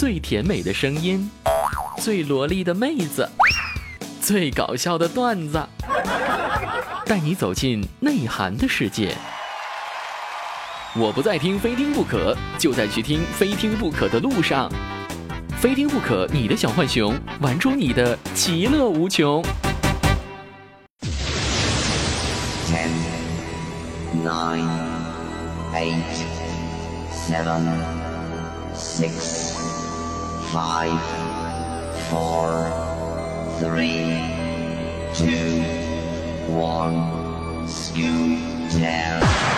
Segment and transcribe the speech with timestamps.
[0.00, 1.30] 最甜美的声音，
[1.98, 3.28] 最萝莉的妹子，
[4.22, 5.62] 最搞笑的段子，
[7.04, 9.14] 带你走进内涵的世界。
[10.96, 14.72] 我不再听非听不可，就在去听非听不可的路上。
[15.58, 19.44] 非听不可，你的小浣熊玩出你的其乐无穷。
[24.24, 24.66] Nine,
[25.74, 26.02] eight,
[27.12, 27.60] seven,
[28.74, 29.39] six,
[30.52, 31.00] five,
[32.08, 32.72] four,
[33.60, 34.02] three,
[35.14, 35.62] two,
[36.52, 39.49] one, scoot down.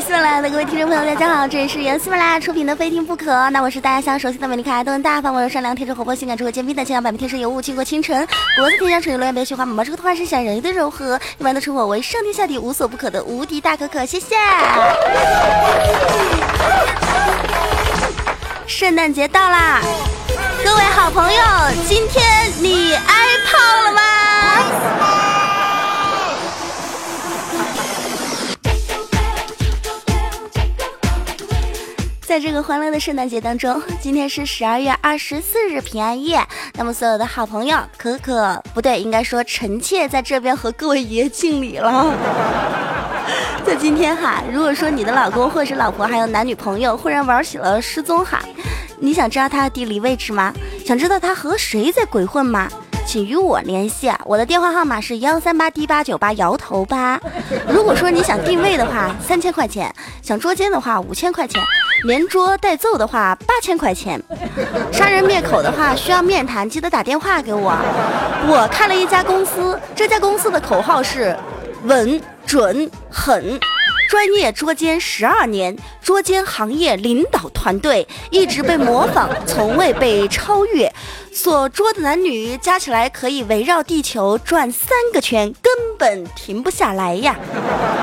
[0.00, 8.14] 喜马拉雅的各位听众朋友，大家好，这里是由喜马拉雅出品的《非听不可》，那我是大家相熟悉的美丽可爱、动人大方、温柔善良、天真活泼、性感、智慧、坚定的千阳百媚天生尤物、倾国倾城、
[8.56, 14.36] 国色天香、纯洁落叶、白雪花、毛毛这个头发是想人鱼的柔和，一般都称我为上天下地无所不可的无敌大可可，谢谢。
[18.66, 19.80] 圣诞节到啦，
[20.62, 21.40] 各位好朋友，
[21.88, 23.02] 今天你挨
[23.46, 25.25] 炮了吗？
[32.26, 36.40] 在这个欢乐的圣诞节当中，今天是十二月二十四日平安夜。
[36.74, 42.12] 那么，所有的好朋友，可可不对，应该说臣妾在这边和各位爷敬礼了。
[43.64, 48.42] 在今天哈，如果说你的老公或者是老婆还有男女朋友忽然玩起了失踪哈，
[48.98, 50.52] 你想知道他的地理位置吗？
[50.84, 52.68] 想知道他和谁在鬼混吗？
[53.06, 57.20] 请与我联系，我的电话号码是幺三八 D 八九八摇头吧。
[57.68, 59.88] 如果说你想定位的话，三千块钱；
[60.22, 61.62] 想捉奸的话，五千块钱；
[62.04, 64.20] 连捉带揍的话，八千块钱；
[64.92, 67.76] 杀人灭口的话，需要面谈，记得打电话给我。
[68.46, 71.36] 我看了一家公司，这家公司的口号是
[71.84, 73.58] 稳、准、狠。
[74.08, 80.92] 专业捉奸十二年，捉奸行业领导团队，一直被模仿，从未被超越。
[81.32, 87.36] 所捉的男女加起来可以围绕地球转三个圈，根本停不下来呀！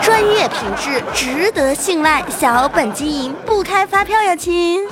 [0.03, 4.87] 专业品质值得信赖，小本经营不开发票呀，亲。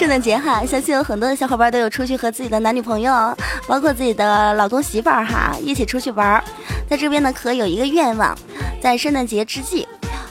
[0.00, 6.42] 圣诞节哈，相信有很多的小伙伴都有出去和自己的男女朋友，包括自己的老公媳妇儿哈，一起出去玩儿。
[6.88, 8.34] 在这边呢，可有一个愿望，
[8.80, 9.86] 在圣诞节之际，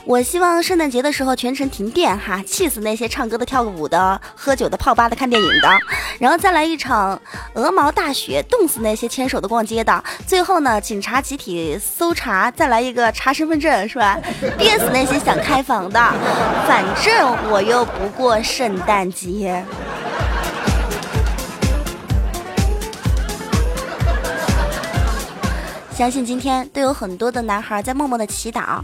[0.09, 5.69] 我希望圣诞节的时候全程停电哈，气死那些唱歌的、跳个舞的、喝酒的、泡吧的、看电影的，
[6.17, 7.21] 然后再来一场
[7.53, 10.03] 鹅毛大雪，冻死那些牵手的、逛街的。
[10.25, 14.19] 最后呢，警察集体搜查，再来一个查身份证是吧？
[14.57, 15.99] 憋死那些想开房的。
[16.67, 19.63] 反正我又不过圣诞节。
[25.93, 28.81] 相信今天都有很多的男孩在默默的祈祷。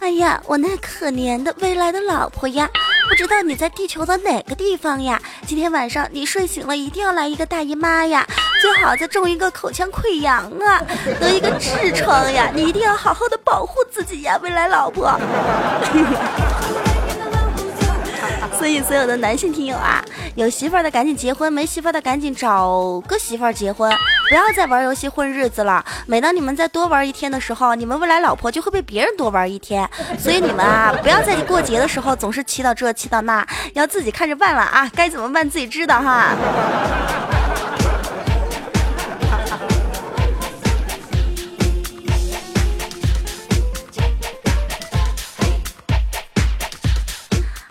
[0.00, 2.68] 哎呀，我那可怜的未来的老婆呀，
[3.08, 5.20] 不知道你在地球的哪个地方呀？
[5.46, 8.24] 今天晚上你睡醒了，一定要来一个大姨妈呀，
[8.60, 10.80] 最好再中一个口腔溃疡啊，
[11.18, 15.18] 得一个痔疮呀，你一定要好好的保护自己呀，未来老婆。
[18.58, 20.02] 所以，所有的男性听友啊，
[20.36, 23.90] 有媳妇儿的赶紧结婚，没媳妇儿的赶紧找个媳妇儿结婚，
[24.28, 25.82] 不要再玩游戏混日子了。
[26.06, 29.88] 每当你们再多玩一天的时候，你们未来老婆就会被别人多玩一天。
[30.18, 36.36] 所以你们啊，不要在过节的时候总是祈祷这祈祷那，要自己看着办了啊，该怎么办自己知道哈。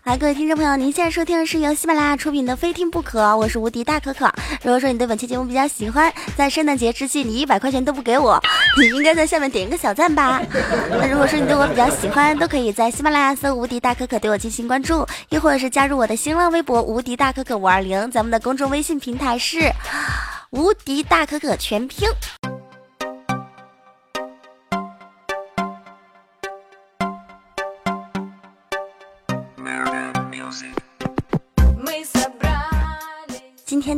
[0.05, 4.31] 来，各位听众朋友，您现在收听的是由喜马拉雅出品的《非听不可》，我是无敌大可可。
[4.61, 8.39] 如果说你对本期节目比较喜欢，在圣诞节之际你一百块钱都不给我，
[8.79, 10.39] 你应该在下面点一个小赞吧。
[10.91, 19.71] 那如果说你对我比较喜欢，都可以在喜马拉雅搜“无敌大可可”对我进行关注，亦或者是加入我的新浪微博“无敌大可可五二零”，咱们的公众微信平台是
[20.51, 22.07] “无敌大可可”全拼。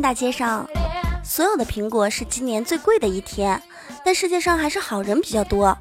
[0.00, 0.68] 大街上，
[1.24, 3.60] 所有的苹果是今年最贵的一天，
[4.04, 5.76] 但世界上还是好人比较多。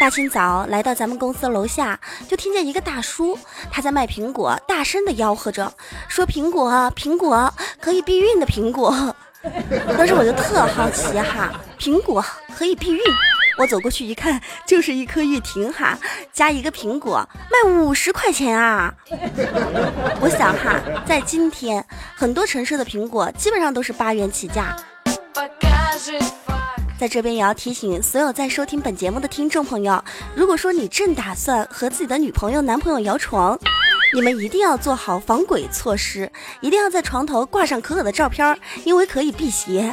[0.00, 1.98] 大清早来到咱们公司楼下，
[2.28, 3.38] 就听见一个大叔
[3.70, 5.72] 他在卖苹果，大声的吆喝着，
[6.08, 9.14] 说苹果，苹果可以避孕的苹果。
[9.96, 12.24] 当时我就特好奇哈，苹果
[12.56, 13.00] 可以避孕。
[13.58, 15.98] 我走过去一看，就是一颗玉婷哈，
[16.32, 18.92] 加一个苹果，卖五十块钱啊！
[20.20, 21.84] 我想哈，在今天
[22.16, 24.76] 很多城市的苹果基本上都是八元起价。
[26.98, 30.02] 在这边也要提醒所有在收听本节目的听众朋友，
[30.36, 33.58] 如果说你正打算和自己的女朋友、男朋友摇床，
[34.14, 36.30] 你们一定要做好防鬼措施，
[36.60, 39.92] 一定要在床头挂上可可的照片，因为可以辟邪。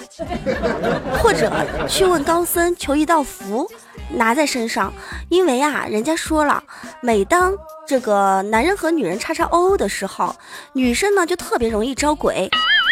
[1.21, 1.49] 或者
[1.87, 3.69] 去问高僧求一道符，
[4.09, 4.93] 拿在身上，
[5.29, 6.61] 因为啊，人家说了，
[7.01, 7.55] 每当
[7.87, 10.35] 这个男人和女人叉叉哦哦的时候，
[10.73, 12.49] 女生呢就特别容易招鬼。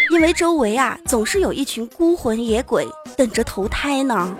[0.09, 2.87] 因为周围啊，总是有一群孤魂野鬼
[3.17, 4.33] 等着投胎呢。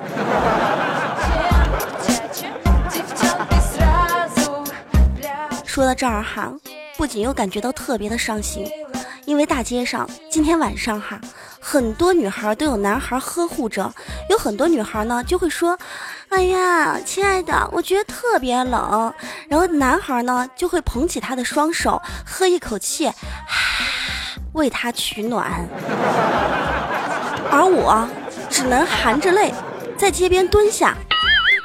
[5.66, 6.51] 说到这儿哈，
[6.98, 8.68] 不仅又感觉到特别的伤心，
[9.26, 11.22] 因为大街上今天晚上哈，
[11.60, 13.94] 很多女孩都有男孩呵护着，
[14.32, 15.78] 有很多女孩呢就会说
[16.30, 19.14] ：“哎呀，亲爱的，我觉得特别冷。”
[19.48, 23.12] 然后男孩呢就会捧起她的双手，喝一口气。
[24.54, 25.68] 为他取暖，
[27.52, 28.10] 而我
[28.50, 29.54] 只能含着泪
[29.96, 30.96] 在街边蹲下，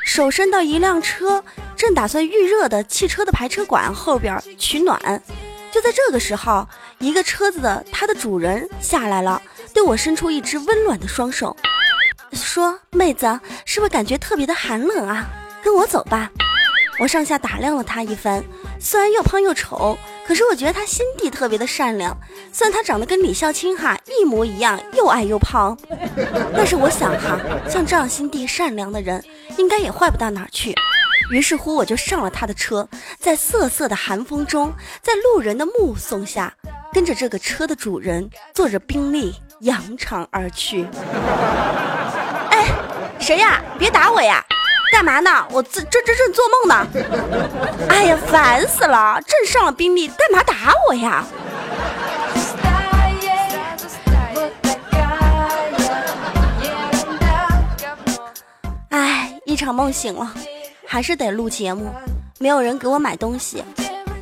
[0.04, 1.42] 手伸到一辆车
[1.82, 5.20] 正打算预热的汽车的排车管后边取暖。
[5.72, 6.64] 就在这个时候，
[7.00, 9.42] 一个车子的它的主人下来了，
[9.74, 11.56] 对我伸出一只温暖的双手，
[12.34, 15.28] 说：“妹子，是不是感觉特别的寒冷啊？
[15.60, 16.30] 跟我走吧。”
[17.00, 18.44] 我上下打量了他一番，
[18.78, 19.98] 虽然又胖又丑。
[20.24, 22.16] 可是我觉得他心地特别的善良，
[22.52, 25.76] 虽然他长得跟李孝清哈一模一样，又矮又胖，
[26.54, 29.24] 但是我想哈，像这样心地善良的人，
[29.56, 30.72] 应该也坏不到哪儿去。
[31.32, 32.86] 于是乎，我就上了他的车，
[33.18, 34.70] 在瑟瑟的寒风中，
[35.00, 36.52] 在路人的目送下，
[36.92, 40.86] 跟着这个车的主人坐着宾利扬长而去。
[42.52, 42.66] 哎，
[43.18, 43.62] 谁呀？
[43.78, 44.44] 别打我呀！
[44.92, 45.30] 干嘛呢？
[45.50, 46.86] 我这这这正做梦呢！
[47.88, 49.18] 哎呀，烦死了！
[49.26, 50.54] 正上了宾利，干嘛打
[50.86, 51.24] 我呀？
[58.90, 60.30] 哎，一场梦醒了，
[60.92, 61.90] 还是得录节目。
[62.38, 63.64] 没有人给我买东西，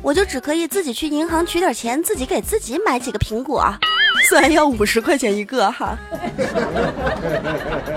[0.01, 3.69] 我就只可以自己去银行取点钱，自己给自己买几个苹果，
[4.29, 5.97] 虽然要五十块钱一个哈。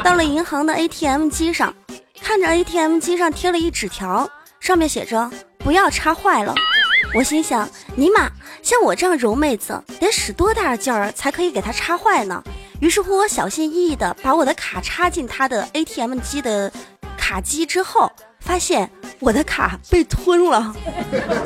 [0.02, 1.72] 到了银行的 ATM 机上。
[2.20, 4.28] 看着 ATM 机上贴了一纸条，
[4.58, 6.54] 上面写着“不要插坏了”。
[7.14, 8.30] 我心想：尼玛，
[8.62, 12.42] 像我这样柔妹子，得使多大劲儿才可以给它插坏呢？
[12.80, 16.72] 于是乎，我小心翼翼地把我的卡插进他的 ATM 机的
[17.18, 18.10] 卡机之后，
[18.44, 20.74] 发现我的卡被吞了。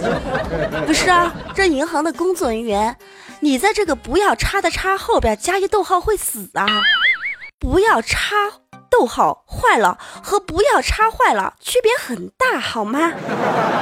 [0.87, 2.97] 不是啊，这银行的工作人员，
[3.41, 6.67] 你在这个“不要插”的“插”后边加一逗号会死啊！
[7.59, 8.35] 不要插。
[8.91, 13.12] 逗号坏了和不要插坏了区别很大，好吗？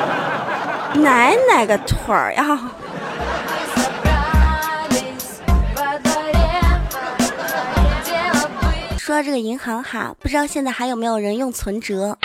[0.99, 2.71] 奶奶个腿儿呀！
[8.99, 12.19] 说到这个银行哈，不知道现在还有没有人用存折？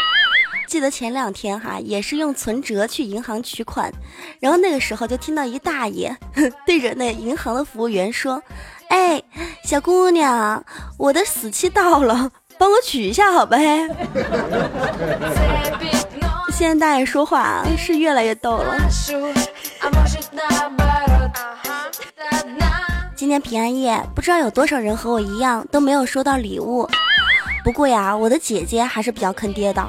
[0.67, 3.91] 记得前两天哈，也是用存折去银行取款，
[4.39, 6.15] 然后那个时候就听到一大爷
[6.65, 8.41] 对着那银行的服务员说
[8.89, 9.21] ：“哎，
[9.63, 10.63] 小姑娘，
[10.97, 13.89] 我的死期到了。”帮我取一下好呗。
[16.53, 18.77] 现在大爷说话是越来越逗了。
[23.15, 26.87] 今天平安夜，不知道有多少人和我一样都没有收到礼物。
[27.63, 29.83] 不过呀，我的姐姐还是比较坑爹的。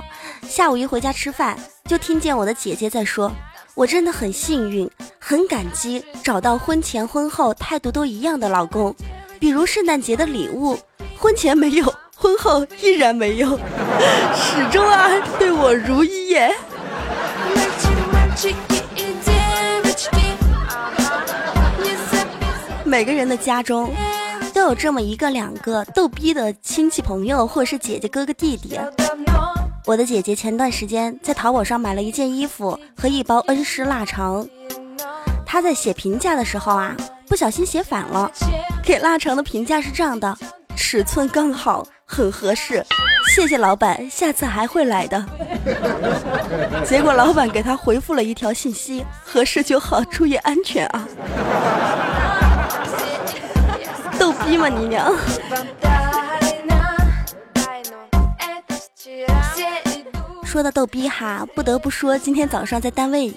[0.53, 3.33] 下午一回家吃饭，就听见我的姐姐在说
[3.75, 4.87] ：“我真的很幸运，
[5.19, 8.95] 很感激找到婚前婚后态度都一样的老公。
[9.41, 10.79] 比如圣诞节的礼物，
[11.17, 13.59] 婚前没有。”婚后依然没有，
[14.37, 16.55] 始终啊对我如一耶。
[22.85, 23.91] 每个人的家中
[24.53, 28.79] 都有这么一个两个逗逼的亲戚朋友，或是姐姐哥哥弟弟。
[29.85, 34.47] 我的姐姐前段时间在淘宝上买了一件衣服和一包恩施腊肠，
[35.45, 36.97] 她在写评价的时候啊，
[37.27, 38.31] 不小心写反了，
[38.85, 40.37] 给腊肠的评价是这样的。
[40.77, 42.87] 尺寸刚好，很合适，
[43.35, 45.27] 谢谢老板，下次还会来的。
[46.87, 51.05] 结果老板给他回复了一条信息：合适就好，注意安全啊！
[54.17, 55.13] 逗逼吗你娘？
[60.45, 63.33] 说到逗逼哈，不得不说，今天早上在单位，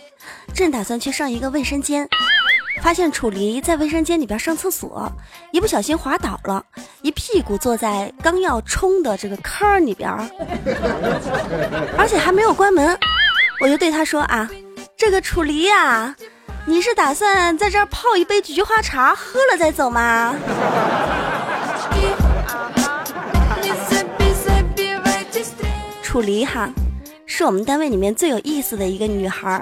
[0.53, 2.07] 正打算去上一个卫生间。
[2.81, 5.09] 发现楚离在卫生间里边上厕所，
[5.51, 6.63] 一不小心滑倒了，
[7.01, 10.11] 一屁股坐在刚要冲的这个坑里边，
[11.97, 12.95] 而且还没有关门。
[13.61, 14.49] 我就对他说啊，
[14.97, 16.13] 这个楚离呀，
[16.65, 20.35] 你是打算在这儿泡一杯菊花茶，喝了再走吗？
[26.15, 26.69] 楚离哈，
[27.25, 29.61] 是我们单位里面最有意思的一个女孩，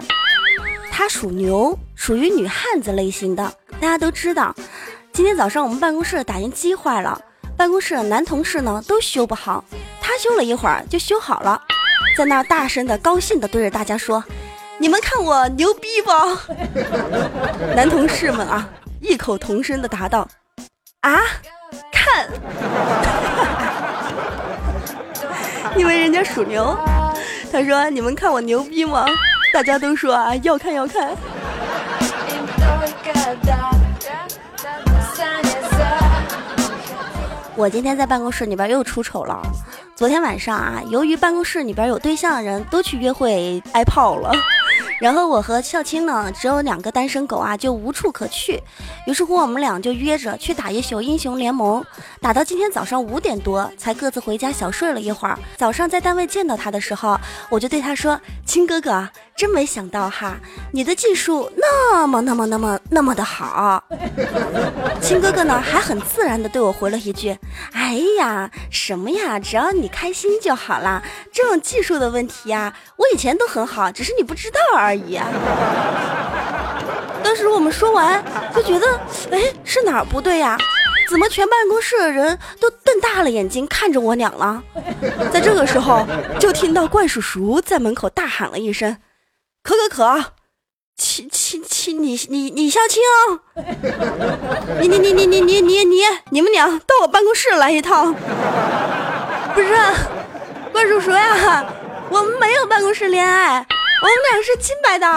[0.91, 3.51] 她属牛，属于女汉子类型的。
[3.81, 4.53] 大家都知道，
[5.11, 7.19] 今天早上我们办公室的打印机坏了，
[7.57, 9.65] 办公室的男同事呢都修不好，
[9.99, 11.59] 她修了一会儿就修好了，
[12.15, 14.23] 在那儿大声的、高兴的对着大家说
[14.77, 16.11] ：“你们看我牛逼不？”
[17.75, 18.69] 男同事们啊，
[19.01, 20.29] 异口同声的答道
[21.01, 21.19] ：“啊，
[21.91, 22.29] 看。
[25.75, 26.77] ”因为人家属牛，
[27.51, 29.05] 他说：“你们看我牛逼吗？”
[29.53, 31.15] 大家都说啊，要看要看。
[37.55, 39.39] 我今天在办公室里边又出丑了。
[39.95, 44.31] 昨天晚上啊，由于办公室里边有对象的人都去约会挨炮了。
[44.99, 48.61] 然后我和孝青呢，只有两个单身狗啊，就无处可去。
[49.05, 51.83] 于是乎，我们俩就约着去打一宿英雄联盟，
[52.21, 55.37] 打到今天早上五点多，才各自回家小睡了一会儿。
[55.57, 57.19] 早上在单位见到他的时候，
[57.49, 60.37] 我就对他说：“亲哥哥，真没想到哈，
[60.71, 63.83] 你的技术那么那么那么那么的好。”
[65.01, 67.37] 亲哥哥呢，还很自然的对我回了一句
[67.73, 71.03] ：“哎呀，什么呀，只要你开心就好啦。
[71.31, 75.27] 这种技术的问题呀，我以前都很好，只是你不知道而而已啊。”
[77.23, 78.23] 当时我们说完，
[78.53, 78.85] 就觉得，
[79.31, 80.57] 哎，是哪儿不对呀？
[81.09, 84.63] 怎么全办公室的人都瞪大了眼睛看着我俩了？
[85.31, 86.05] 在这个时候，
[86.39, 88.97] 就听到怪叔叔在门口大喊了一声
[89.63, 90.23] ：“可可可，
[90.97, 93.39] 亲亲亲，你你你相亲啊？
[94.79, 98.13] 你你你你你你你你你们俩到我办公室来一趟。”
[99.53, 99.75] 不是，
[100.71, 101.65] 怪叔叔呀，
[102.09, 103.65] 我们没有办公室恋爱，
[104.03, 105.07] 我们俩是清白的。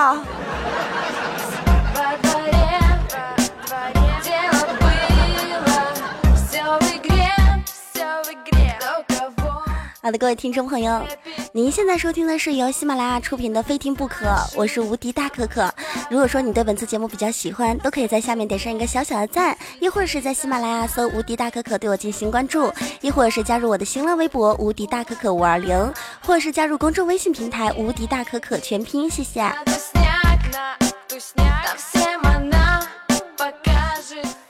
[10.06, 11.04] 好的，各位听众朋友，
[11.50, 15.68] 您现在收听的是由喜马拉雅出品的《非听不可》，我是无敌大可可。
[16.08, 25.92] 如果说你对本次节目比较喜欢，都可以在下面点上一个小小的赞，亦或者是在喜马拉雅搜“无敌大可可”对我进行关注，亦或者是加入我的新浪微博“无敌大可可五二零”，
[26.24, 29.42] 或者是加入公众微信平台“无敌大可可”全拼，谢谢。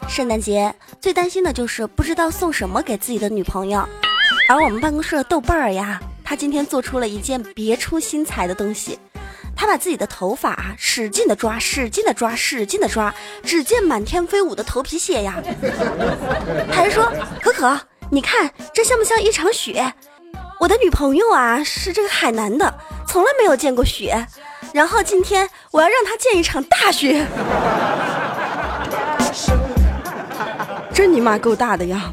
[0.07, 3.89] 圣诞节最担心的就是不知道送什么给自己的女朋友。
[4.49, 8.99] 而我们办公室的豆瓣儿呀，他今天做出了一件别出心裁的东西，
[9.57, 13.13] 他把自己的头发啊使劲的抓，使劲的抓，使劲的抓，
[13.43, 15.43] 只见满天飞舞的头皮屑呀。
[16.71, 17.11] 还说
[17.41, 17.79] 可可，
[18.11, 19.93] 你看这像不像一场雪？
[20.61, 22.73] 我的女朋友啊是这个海南的，
[23.07, 24.27] 从来没有见过雪，
[24.73, 27.27] 然后今天我要让她见一场大雪。
[30.95, 32.13] 真你妈够大的呀！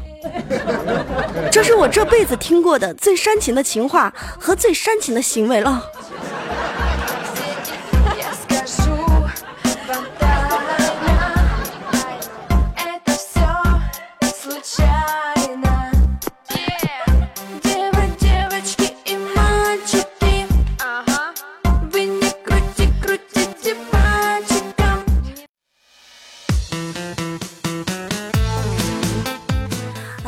[1.50, 5.82] 这是我这辈子听过的最煽情的情话和最煽情的行为了。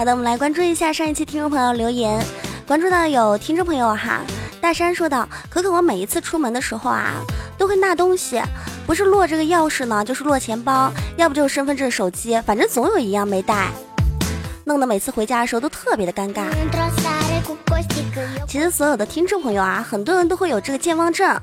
[0.06, 2.24] 的，我们来关注一下上一期听众朋友留言，
[2.64, 4.20] 关注到有听众朋友哈，
[4.60, 7.14] 大山说道：“可可，我每一次出门的时候啊，
[7.58, 8.40] 都会落东西，
[8.86, 13.68] 不是落这个钥匙呢，就是落钱包，要不就是身份证、手机，反正总有一样没带，
[14.64, 16.44] 弄得每次回家的时候都特别的尴尬。”
[18.46, 21.36] 其实所有的听众朋友啊，很多人都会有这个健忘症。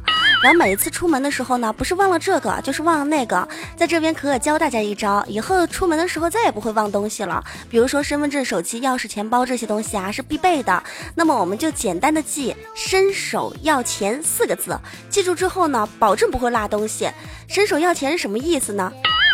[0.44, 3.48] 然后每一次出门的时候呢，不是忘了这个，就是忘了那个。
[3.78, 7.42] 在这边可可教大家一招，以后出门的时候再也不会忘东西了。
[7.70, 10.84] 比如说身份证、手机、钥匙、钱包这些东西啊，是必备的。
[11.16, 14.78] 那么我们就简单的记“伸手要钱”四个字，
[15.10, 17.10] 记住之后呢，保证不会落东西。
[17.48, 18.92] 伸手要钱是什么意思呢？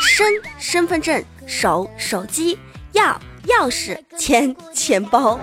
[0.08, 0.28] 身
[0.60, 2.60] 身份证，手手机，
[2.92, 5.39] 要钥匙，钱钱包。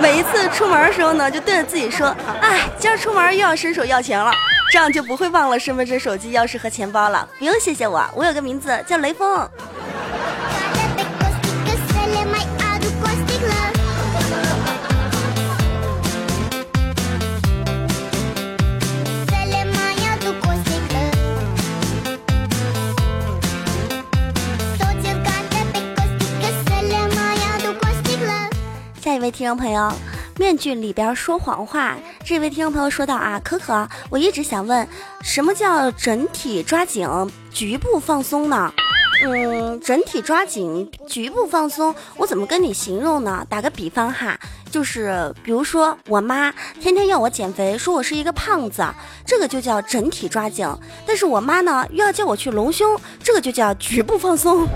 [0.00, 4.32] 每一次出门的时候呢，就对着自己说：“哎，今儿出门又要伸手要钱了。”
[4.70, 7.28] 这样就不会忘了身份证、手机、钥匙和钱包了。
[7.38, 9.48] 不用谢谢我，我有个名字叫雷锋。
[29.00, 29.90] 下一位听众朋友，
[30.36, 31.96] 面具里边说谎话，
[32.28, 34.86] 这位听众朋友说到啊，可可，我一直想问，
[35.22, 37.08] 什么叫整体抓紧，
[37.50, 38.70] 局部放松呢？
[39.24, 43.46] 嗯，整体抓紧，局部放松，我怎么跟你形容呢？
[43.48, 44.38] 打个比方哈，
[44.70, 48.86] 就是比如说我妈天天要我减肥，说我是一个胖子，
[49.24, 50.68] 这个就叫整体抓紧；
[51.06, 54.68] 但是我妈呢又要叫我去隆胸，这个就叫局部放松。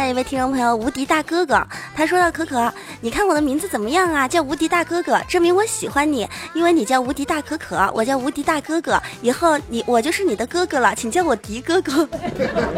[0.00, 1.62] 下一位听众朋友，无敌大哥哥，
[1.94, 4.26] 他说到可可，你看我的名字怎么样啊？
[4.26, 12.08] 叫无敌大哥哥，证明我喜欢你，因为你叫无敌大可可，我叫无敌大哥哥，以后你我就是你的哥哥了，请叫我迪哥哥。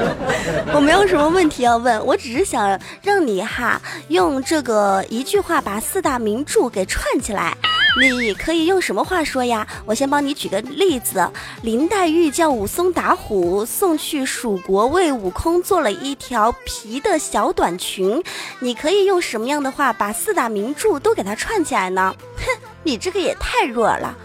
[0.74, 7.56] 我没有什么问题要问，我只是想让你哈用这个一句话把四大名著给串起来。
[8.00, 9.66] 你可以用什么话说呀？
[9.84, 11.28] 我先帮你举个例子。
[11.62, 18.22] 林黛玉叫武松打虎，送去蜀国为悟空做了一条皮的小短裙。
[18.60, 22.14] 你可以用什么样的话把四大名著都给它串起来呢？
[22.38, 22.44] 哼，
[22.82, 24.16] 你这个也太弱了。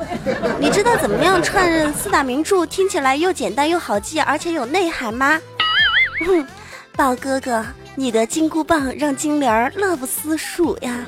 [0.59, 5.39] 你知道怎么样串四大名著听起来又简单又好记，而且有内涵吗？
[6.25, 6.47] 哼，
[6.95, 11.05] 宝哥哥，你的金箍棒让金莲儿乐不思蜀呀。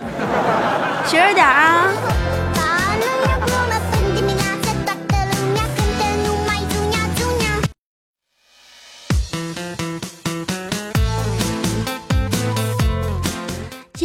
[1.06, 1.88] 学着点啊。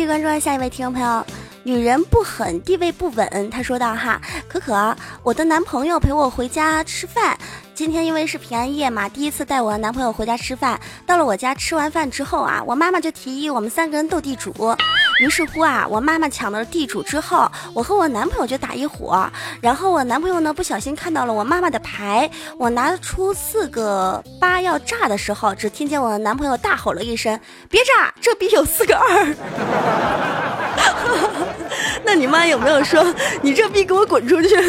[0.04, 1.24] 续关注下一位听众朋友，
[1.62, 3.48] 女人不狠，地位不稳。
[3.48, 7.34] 她说道：“哈，可可，我的男朋友陪我回家吃饭。
[7.74, 10.78] 今天因为是平安夜嘛，第一次带我男朋友回家吃饭。
[11.06, 14.76] 到了我家吃完饭之后啊，我妈妈就提议我们三个人斗地主。
[15.20, 19.28] 于是乎啊，我妈妈抢到了地主之后，我和我男朋友就打一伙。
[19.60, 22.28] 然后我男朋友呢不小心看到了我妈妈的牌，
[22.58, 29.34] 我拿出四个八要炸的时候，只听见我男朋友大吼了一声：别炸，这笔有四个二。
[32.04, 33.02] 那你妈有没有说
[33.40, 34.56] 你这逼给我滚出去？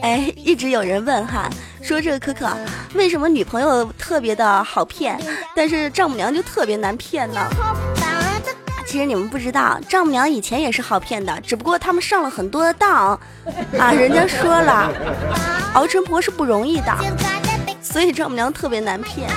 [0.00, 1.50] 哎，一直有人问哈，
[1.82, 2.48] 说这个可可
[2.94, 5.18] 为什么女朋友特别的好骗，
[5.54, 7.40] 但是丈母娘就特别难骗呢？
[8.86, 13.18] 其实你们不知道，丈母娘以前也是好骗的，只不过他们上了很多的当
[13.78, 13.92] 啊。
[13.92, 14.90] 人家说了，
[15.74, 16.96] 熬成婆是不容易的，
[17.82, 19.28] 所以丈母娘特别难骗。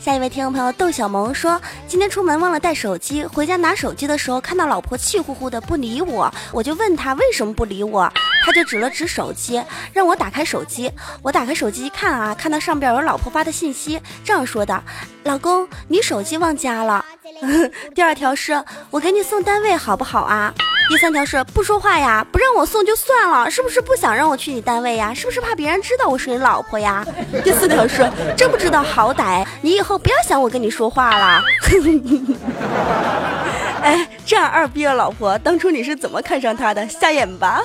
[0.00, 8.10] 下一位听众朋友窦小萌说，今天出门忘了带手机，回家拿手机的时候看到老婆气呼呼的不理我，我就问他为什么不理我，
[8.44, 10.90] 他就指了指手机，让我打开手机。
[11.22, 14.82] 我打开手机一看啊，看到上边有老婆发的信息，这样说的：
[15.24, 17.04] 老公，你手机忘家了。
[17.94, 20.52] 第二条是我给你送单位好不好啊？
[20.88, 25.14] 第三条是不说话呀，不让我送就算了，是不是不想让我去你单位呀？
[25.14, 27.06] 是不是怕别人知道我是你老婆呀？
[27.44, 31.40] 第四条是真不知道好歹，你以后不要想我跟你说话了。
[33.82, 36.86] 哎，这样二逼的老婆，当初你是怎么看上他的？
[36.88, 37.62] 瞎眼吧？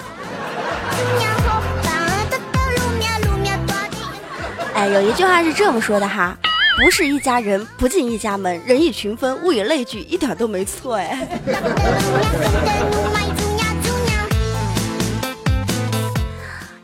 [4.76, 6.38] 哎，有一句话是这么说的哈。
[6.78, 8.62] 不是一家人，不进一家门。
[8.66, 11.40] 人以群分，物以类聚，一点都没错哎。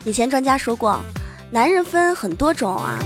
[0.05, 1.01] 以前专家说过，
[1.51, 2.97] 男人分很多种啊。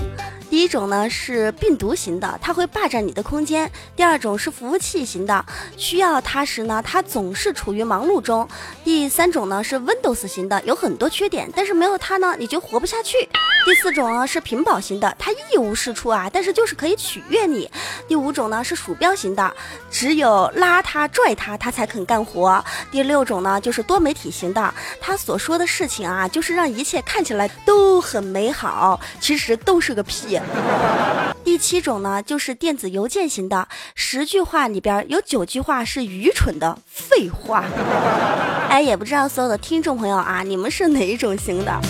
[0.48, 5.44] 第一种呢是病毒型的，他会霸占你的空间；第二种是服务器型的，
[5.76, 8.46] 需要他时呢，他总是处于忙碌中；
[8.84, 13.16] 第三种呢是 Windows 型的，有很多缺点，但是没有他呢，你就活不下去；
[13.66, 17.68] 第四种呢是屏保型的，他一无是处啊，但是就是可以取悦你；
[18.06, 19.52] 第五种呢是鼠标型的，
[19.90, 30.40] 只有拉他拽他，他才肯干活；第六种呢就是多媒体型的，他所说的事情啊，就是让一切看起来都很美好，其实都是个屁。
[31.42, 37.64] 第七种呢，就是电子邮件型的，十句话里边有九句话是愚蠢的废话。
[38.70, 41.80] 哎，也不知道所有的听众朋友啊，你们是哪一种型的？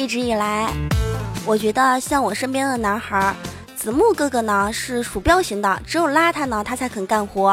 [0.00, 0.72] 一直以来，
[1.44, 3.34] 我觉得像我身边的男孩，
[3.76, 7.52] 子木哥哥呢是鼠标型的，只有邋遢呢，他才肯干活；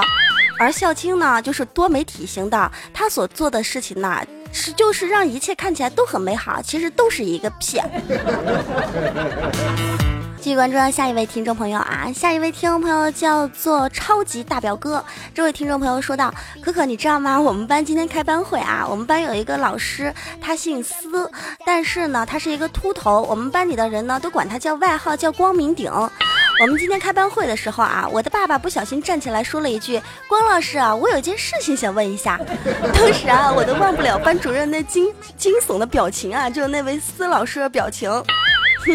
[0.57, 4.21] 而孝青呢，就是多媒体型的，他所做的事情呢。
[4.53, 7.81] 是，就是让一切看起来都很美好，其实都是一个屁。
[10.47, 15.03] 继续关注下一位听众朋友啊，下一位听众朋友叫做超级大表哥。
[15.35, 16.33] 这位听众朋友说道
[16.63, 17.37] ：“可可，你知道吗？
[17.37, 21.29] 我们班今天开班会啊，我们班有一个老师，他姓司，
[21.65, 23.23] 但是呢，他是一个秃头。
[23.23, 25.91] 我们班里的人呢，都管他叫外号叫光明顶。
[25.91, 32.39] 我们今天开班会的时候啊，我的爸爸不小心站起来说了一句：“光老师啊，我有件事情想问一下。
[32.95, 38.09] ”当时啊，我都忘不了班主任那惊惊悚的表情啊，就是那位司老师的表情。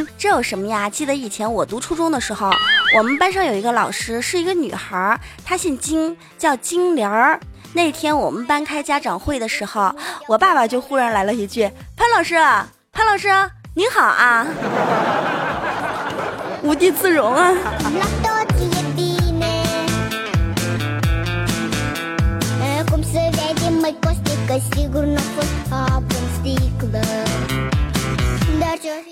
[0.19, 0.89] 这有什么呀？
[0.89, 2.51] 记得以前我读初中的时候，
[2.97, 7.39] 我们班上有一个老师是一个女孩，她姓金，叫金莲儿。
[7.75, 9.95] 那天我们班开家长会的时候，
[10.29, 12.35] 我爸爸就忽然来了一句：“潘老师，
[12.93, 13.29] 潘老师，
[13.75, 14.47] 您好啊！”
[16.63, 17.53] 无地自容啊！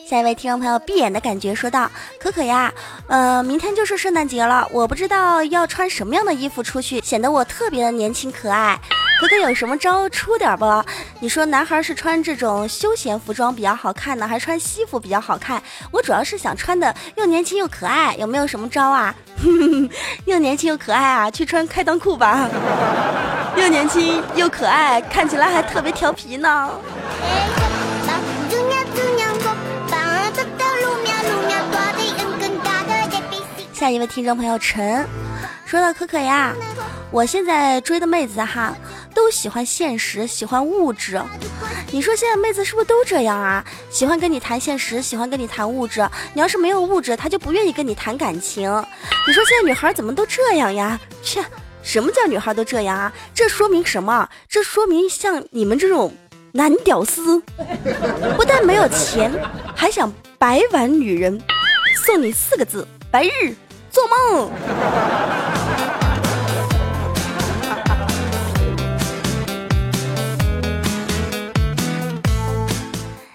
[0.08, 2.72] 下一位听众朋友闭眼的感觉说道：“可可呀，
[3.06, 8.78] 呃，明天就是圣诞节了，我不知道要穿什么样的衣服出去，显得我特别的年轻可爱。
[9.20, 10.64] 可可有什么招出点不？
[11.20, 15.62] 你说男孩是穿这种休闲服装比较好看呢，还是穿西服比较好看？
[15.92, 19.14] 我主要是想穿的又年轻又可爱，有没有什么招啊？
[20.26, 22.48] 又年轻又可爱啊，去穿开裆裤吧。
[23.56, 26.70] 又年轻又可爱，看起来还特别调皮呢。”
[33.80, 35.08] 下一位听众朋友陈
[35.64, 36.54] 说到可可呀，
[37.10, 38.76] 我现在追的妹子哈，
[39.14, 41.18] 都喜欢现实，喜欢物质。
[41.90, 43.64] 你说现在妹子是不是都这样啊？
[43.88, 46.06] 喜欢跟你谈现实，喜欢跟你谈物质。
[46.34, 48.70] 你要是没有物质，她就不愿意跟你谈感情。
[49.26, 51.00] 你说现在女孩怎么都这样呀？
[51.22, 51.42] 切，
[51.82, 53.10] 什么叫女孩都这样啊？
[53.34, 54.28] 这说明什么？
[54.46, 56.14] 这说明像你们这种
[56.52, 57.40] 男屌丝，
[58.36, 59.32] 不但没有钱，
[59.74, 61.40] 还想白玩女人。
[62.04, 63.54] 送你四个字：白日。
[63.90, 64.50] 做梦。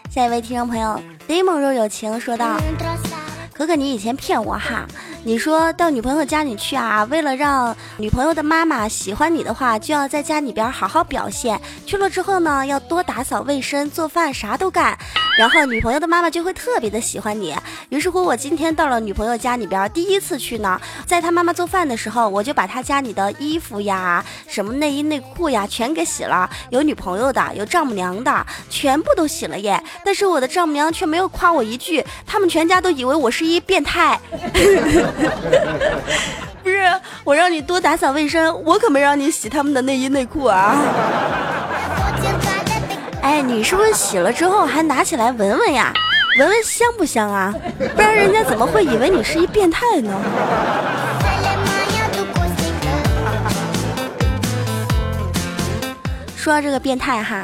[0.10, 2.58] 下一位听众朋友，d 梦若有情说道
[3.54, 4.88] ：“可可，你以前骗我哈，
[5.28, 11.60] 你说到女朋友家里去啊，为了让女朋友的妈妈喜欢你的话，就要在家里边好好表现。
[11.84, 14.96] 去了之后呢，要多打扫卫生、做饭，啥都干。”
[15.36, 17.54] 然后女朋友的妈妈就会特别的喜欢你。
[17.90, 26.48] 于是乎，我今天到了女朋友家里边，第一次去呢，在她妈妈做饭的时候，我就把她家里的衣服呀、什么内衣内裤呀，全给洗了。
[26.70, 29.84] 有女朋友的，有丈母娘的，全部都洗了耶。
[30.06, 34.18] 但是我的丈母娘却没有夸我一句，他们全家都以为我是一变态。
[36.63, 36.82] 不是，
[37.23, 40.75] 我让你多打扫卫生，我可没让你洗他们的内衣内裤啊。
[43.21, 45.91] 哎，你是不是洗了之后还拿起来闻闻呀？
[46.38, 47.54] 闻闻香不香啊？
[47.95, 50.13] 不然人家怎么会以为你是一变态呢？
[56.36, 57.41] 说到这个变态哈，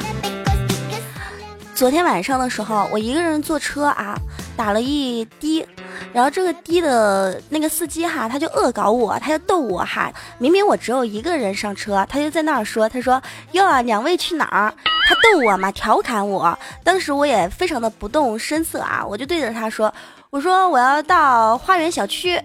[1.74, 4.16] 昨天晚上的时候，我一个人坐车啊，
[4.56, 5.66] 打了一的，
[6.12, 14.72] 然后这个的的那个司机哈，他就恶搞我，他就逗我哈，明明我只有一个人上车，他就在那儿说，他说哟，两位去哪儿？
[15.08, 16.58] 他逗我嘛，调侃我。
[16.84, 19.92] 当时我也非常的不动声色啊，我就对着他说
[20.30, 22.40] ：“我说我要到花园小区。”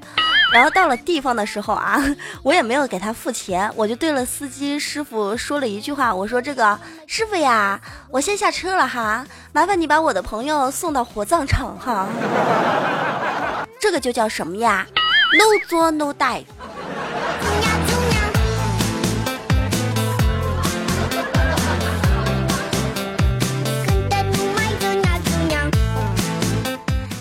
[0.53, 2.01] 然后到了地方的时候啊，
[2.41, 12.07] 我也没有给他付钱，我就对了司机师傅说了一句话：“我说这个师傅呀，我先下车了哈，麻烦你把我的朋友送到火葬场哈。”
[13.79, 14.85] 这个就叫什么呀
[15.33, 16.43] ？No 作 No die。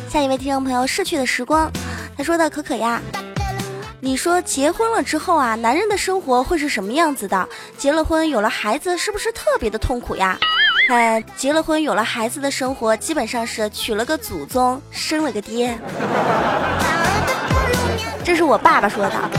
[0.08, 1.70] 下一位听众朋友逝去的时光，
[2.16, 3.02] 他说的可可呀，
[4.00, 7.46] 你说结婚了之后啊，男人的生活会是什么样子的？
[7.76, 10.38] 结了婚有了孩子，是不是特别的痛苦呀？
[10.88, 15.76] 哎，结了婚有了孩子的生活，基本上是娶了个祖宗，生了个爹。
[18.22, 19.30] 这是我爸爸说的。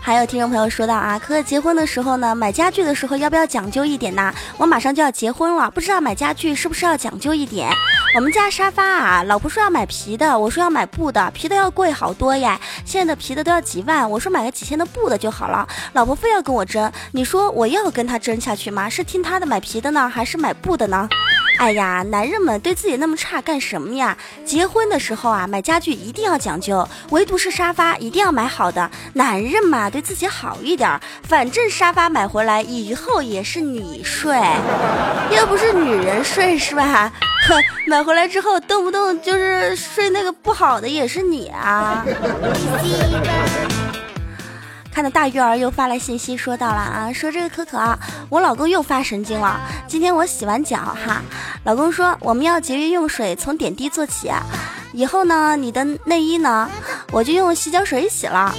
[0.00, 4.32] 还有听众朋友说到啊，可可结婚的时候呢，买家具的时候要不要讲究一点呢？
[4.56, 7.68] 我马上就要结婚了，不知道买家具是不是要讲究一点？
[8.16, 18.88] 我们家沙发啊，老婆说要买皮的，我说要买布的，皮的要贵好多呀，现在的皮的都要几万，我说买个几千的布的就好了，老婆非要跟我争，你说我要跟他争下去吗？
[18.88, 21.06] 是听他的买皮的呢，还是买布的呢？
[21.58, 24.16] 哎呀，男人们对自己那么差干什么呀？
[24.44, 28.90] 结婚的时候啊，买家具一定要讲究，唯独是沙发一定要买好的。
[29.14, 34.38] 男人嘛，对自己好一点，反正沙发买回来以后也是你睡，
[35.30, 37.12] 又不是女人睡，是吧？
[37.48, 42.04] 哼， 买回来之后动不动就是睡那个不好的也是你啊。
[44.96, 47.98] 看到大鱼儿又发来信息，说到了啊，说这个可可啊，
[48.30, 49.60] 我老公又发神经了。
[49.86, 51.20] 今天我洗完脚哈，
[51.64, 54.32] 老公说我们要节约用水，从点滴做起。
[54.94, 56.66] 以后呢，你的内衣呢，
[57.12, 58.54] 我就用洗脚水洗了。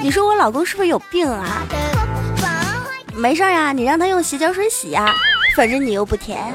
[0.00, 1.64] 你说我老公是不是有病啊？
[3.12, 5.12] 没事呀，你让他用洗脚水洗呀，
[5.56, 6.54] 反正你又不甜。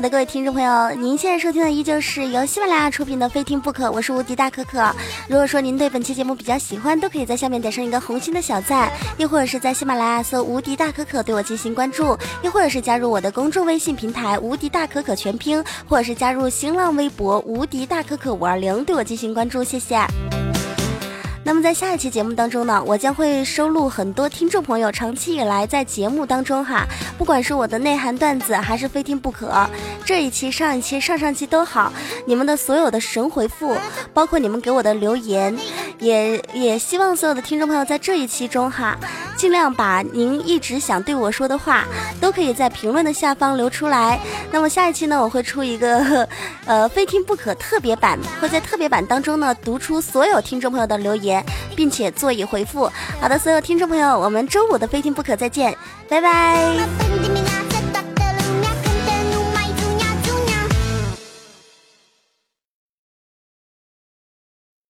[0.00, 4.90] 好的，各位听众朋友，您现在收听的依旧是由喜马拉雅出品的《非听不可》，我是无敌大可可。
[5.28, 19.98] 如果说您对本期节目比较喜欢，都可以在下面点上一个红心的小赞，又或者是在喜马拉雅搜“无敌大可可”对我进行关注，又或者是加入我的公众微信平台“无敌大可可全拼”，或者是加入新浪微博“无敌大可可五二零”对我进行关注，谢谢。
[21.50, 26.86] 那么在下一期节目当中呢，我将会收录很多听众朋友长期以来在节目当中哈，
[27.18, 29.68] 不管是我的内涵段子还是非听不可，
[30.04, 31.92] 这一期、上一期、上上期都好，
[32.24, 33.76] 你们的所有的神回复，
[34.14, 35.58] 包括你们给我的留言，
[35.98, 38.96] 也也希望所有的听众朋友在这一期中哈，
[39.40, 41.86] 尽量把您一直想对我说的话，
[42.20, 44.20] 都可以在评论的下方留出来。
[44.52, 46.28] 那么下一期呢，我会出一个
[46.66, 51.42] 呃非听不可特别版，会在特别版当中呢读出所有听众朋友的留言。
[51.74, 52.90] 并且做以回复。
[53.22, 55.74] 好的，所有听众朋友，我们周五的非听不可再见，
[56.10, 57.69] 拜拜。